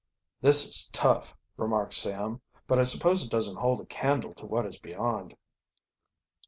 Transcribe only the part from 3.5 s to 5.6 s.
hold a candle to what is beyond."